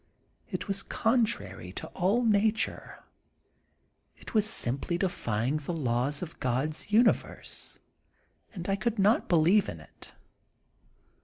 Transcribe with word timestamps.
It 0.49 0.67
was 0.67 0.81
contrary 0.81 1.71
to 1.73 1.85
all 1.89 2.23
nature; 2.25 3.03
it 4.17 4.33
was 4.33 4.49
simply 4.49 4.97
defying 4.97 5.57
the 5.57 5.73
laws 5.73 6.23
of 6.23 6.39
God's 6.39 6.89
universe, 6.91 7.77
and 8.51 8.67
I 8.67 8.75
could 8.77 8.97
not 8.97 9.29
believe 9.29 9.69
in 9.69 9.79
it. 9.79 10.13